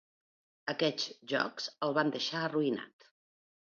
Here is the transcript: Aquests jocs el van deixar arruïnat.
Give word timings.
Aquests 0.73 1.05
jocs 1.33 1.69
el 1.89 1.93
van 1.99 2.09
deixar 2.19 2.43
arruïnat. 2.47 3.11